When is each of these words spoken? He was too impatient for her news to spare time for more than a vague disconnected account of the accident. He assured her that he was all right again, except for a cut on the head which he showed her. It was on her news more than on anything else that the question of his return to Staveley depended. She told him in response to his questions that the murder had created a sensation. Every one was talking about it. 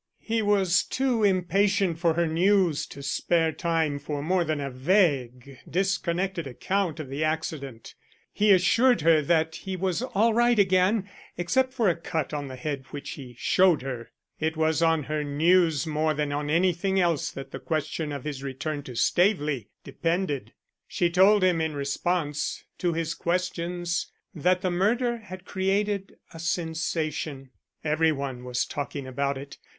He 0.23 0.41
was 0.41 0.81
too 0.81 1.23
impatient 1.23 1.99
for 1.99 2.15
her 2.15 2.25
news 2.25 2.87
to 2.87 3.03
spare 3.03 3.51
time 3.51 3.99
for 3.99 4.23
more 4.23 4.43
than 4.43 4.59
a 4.59 4.71
vague 4.71 5.59
disconnected 5.69 6.47
account 6.47 6.99
of 6.99 7.07
the 7.07 7.23
accident. 7.23 7.93
He 8.33 8.51
assured 8.51 9.01
her 9.01 9.21
that 9.21 9.57
he 9.57 9.75
was 9.77 10.01
all 10.01 10.33
right 10.33 10.57
again, 10.57 11.07
except 11.37 11.71
for 11.71 11.87
a 11.87 11.95
cut 11.95 12.33
on 12.33 12.47
the 12.47 12.55
head 12.55 12.85
which 12.89 13.11
he 13.11 13.35
showed 13.37 13.83
her. 13.83 14.09
It 14.39 14.57
was 14.57 14.81
on 14.81 15.03
her 15.03 15.23
news 15.23 15.85
more 15.85 16.15
than 16.15 16.31
on 16.31 16.49
anything 16.49 16.99
else 16.99 17.29
that 17.33 17.51
the 17.51 17.59
question 17.59 18.11
of 18.11 18.23
his 18.23 18.41
return 18.41 18.81
to 18.85 18.95
Staveley 18.95 19.69
depended. 19.83 20.51
She 20.87 21.11
told 21.11 21.43
him 21.43 21.61
in 21.61 21.75
response 21.75 22.63
to 22.79 22.93
his 22.93 23.13
questions 23.13 24.11
that 24.33 24.61
the 24.61 24.71
murder 24.71 25.17
had 25.19 25.45
created 25.45 26.15
a 26.33 26.39
sensation. 26.39 27.51
Every 27.83 28.11
one 28.11 28.43
was 28.43 28.65
talking 28.65 29.05
about 29.05 29.37
it. 29.37 29.59